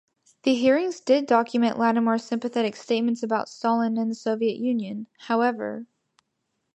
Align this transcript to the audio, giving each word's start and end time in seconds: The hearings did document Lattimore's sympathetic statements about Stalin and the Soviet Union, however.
The 0.41 0.55
hearings 0.55 0.99
did 0.99 1.27
document 1.27 1.77
Lattimore's 1.77 2.23
sympathetic 2.23 2.75
statements 2.75 3.21
about 3.21 3.47
Stalin 3.49 3.99
and 3.99 4.09
the 4.09 4.15
Soviet 4.15 4.57
Union, 4.57 5.05
however. 5.27 5.85